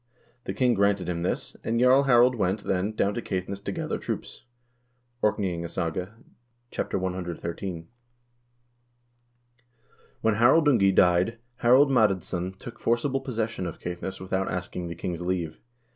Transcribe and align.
The 0.45 0.55
king 0.55 0.73
granted 0.73 1.07
him 1.07 1.21
this, 1.21 1.55
and 1.63 1.79
Jarl 1.79 2.05
Harald 2.05 2.33
went, 2.33 2.63
then, 2.63 2.91
down 2.93 3.13
to 3.13 3.21
Caith 3.21 3.47
ness 3.47 3.59
to 3.59 3.71
gather 3.71 3.99
troops." 3.99 4.45
("Orkneyingasaga," 5.21 6.13
ch. 6.71 6.75
cxiii.) 6.77 7.85
When 10.21 10.33
Harald 10.33 10.67
Ungi 10.67 10.89
died, 10.95 11.37
Harald 11.57 11.91
Madadsson 11.91 12.57
took 12.57 12.79
forcible 12.79 13.21
possession 13.21 13.67
of 13.67 13.77
Caithness 13.79 14.19
without 14.19 14.49
asking 14.49 14.87
the 14.87 14.95
king's 14.95 15.21
leave. 15.21 15.59